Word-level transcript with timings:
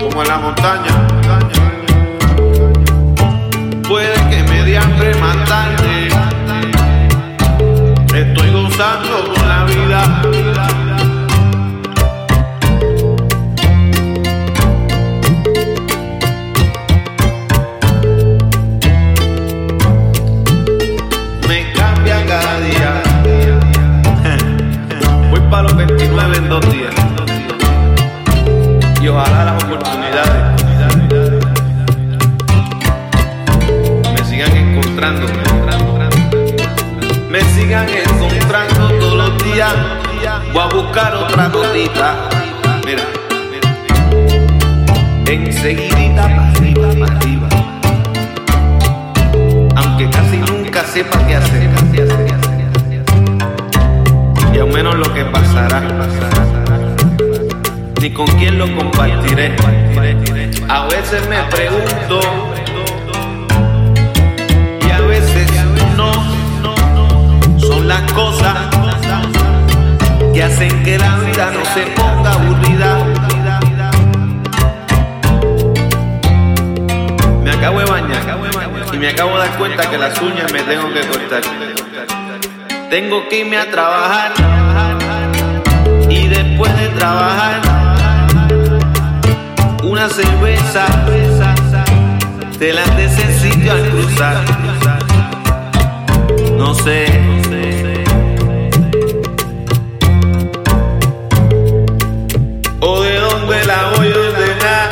Como 0.00 0.22
en 0.22 0.28
la 0.28 0.38
montaña. 0.38 0.95
Los 25.62 25.76
29 25.76 26.36
en 26.36 26.48
dos 26.48 26.72
días. 26.72 26.94
Y 29.00 29.08
ojalá 29.08 29.44
las 29.44 29.64
oportunidades 29.64 30.56
me 34.12 34.24
sigan 34.24 34.56
encontrando. 34.56 35.26
Me 37.30 37.40
sigan 37.54 37.88
encontrando 37.88 38.88
todos 38.98 39.14
los 39.14 39.44
días. 39.44 39.74
Voy 40.52 40.62
a 40.62 40.66
buscar 40.66 41.14
otra 41.14 41.48
gotita. 41.48 42.28
Mira, 42.84 43.02
enseguidita 45.26 46.22
para 46.22 46.48
arriba, 46.48 46.88
arriba. 47.06 47.48
Aunque 49.76 50.10
casi 50.10 50.36
nunca 50.38 50.84
sepa 50.84 51.18
qué 51.26 51.36
hacer. 51.36 51.65
Ni 58.06 58.12
con 58.12 58.26
quién 58.38 58.56
lo 58.56 58.72
compartiré. 58.72 59.56
A 60.68 60.86
veces 60.86 61.28
me 61.28 61.42
pregunto. 61.50 62.20
Y 64.80 64.90
a 64.92 65.00
veces 65.00 65.50
no. 65.96 66.12
Son 67.58 67.88
las 67.88 68.02
cosas 68.12 68.54
que 70.32 70.40
hacen 70.40 70.84
que 70.84 70.96
la 70.98 71.16
vida 71.16 71.50
no 71.50 71.64
se 71.74 71.82
ponga 71.96 72.32
aburrida. 72.34 73.04
Me 77.42 77.50
acabo 77.50 77.80
de 77.80 77.86
bañar 77.86 78.38
y 78.92 78.98
me 78.98 79.08
acabo 79.08 79.32
de 79.32 79.38
dar 79.38 79.58
cuenta 79.58 79.90
que 79.90 79.98
las 79.98 80.22
uñas 80.22 80.52
me 80.52 80.62
tengo 80.62 80.92
que 80.92 81.00
cortar. 81.08 81.42
Tengo 82.88 83.28
que 83.28 83.40
irme 83.40 83.56
a 83.56 83.68
trabajar 83.68 84.32
y 86.08 86.28
después 86.28 86.72
de 86.78 86.88
trabajar 86.90 87.75
una 89.96 90.10
cerveza 90.10 90.86
te 92.58 92.70
la 92.70 92.84
necesito 92.96 93.72
al 93.72 93.88
cruzar. 93.88 94.44
No 96.58 96.74
sé. 96.74 97.06
O 102.80 103.00
de 103.00 103.20
dónde 103.20 103.64
la 103.64 103.90
voy 103.96 104.08
a 104.08 104.18
ordenar. 104.18 104.90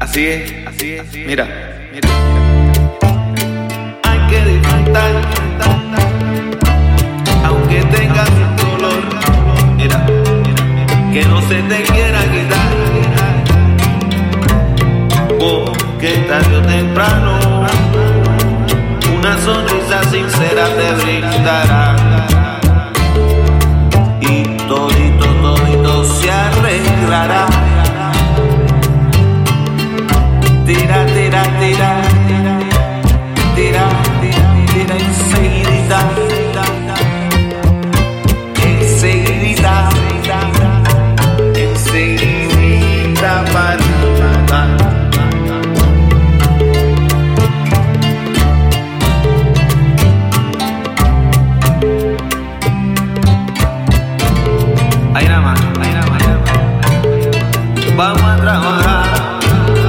Así 0.00 0.26
es, 0.26 0.66
así 0.66 0.94
es. 0.94 1.12
Mira, 1.12 1.46
mira. 1.92 2.08
Hay 4.04 4.18
que 4.30 4.44
disfrutar, 4.46 5.12
aunque 7.44 7.82
tengas 7.96 8.37
temprano 16.68 17.66
una 19.18 19.36
sonrisa 19.40 20.02
sincera 20.10 20.66
te 20.76 20.92
brindará. 21.02 21.96
Y 24.20 24.42
todito, 24.68 25.26
todito 25.42 26.04
se 26.04 26.30
arreglará. 26.30 27.46
Tira, 30.66 31.06
tira, 31.06 31.42
tira, 31.58 32.02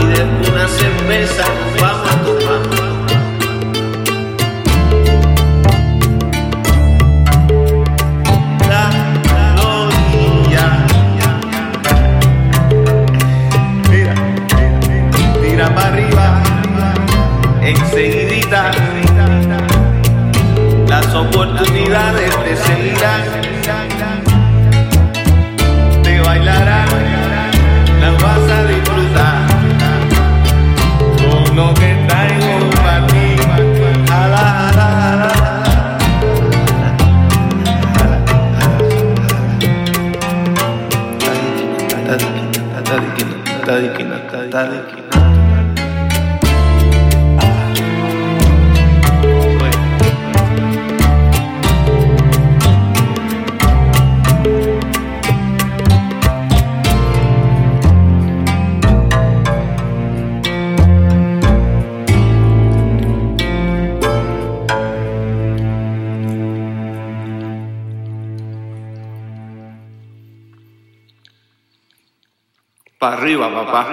y 0.00 0.04
después 0.06 0.48
una 0.50 0.68
cerveza 0.68 1.44
vamos 1.80 2.10
a 2.10 2.22
tomar. 2.22 2.90
Enseguidita. 17.62 18.70
Las 20.88 21.14
oportunidades 21.14 22.34
tadi 42.90 43.06
kina 43.14 43.36
tadi 43.62 43.88
kina 43.94 44.16
tadi 44.50 44.99
Para 73.00 73.16
arriba, 73.16 73.48
papá. 73.48 73.88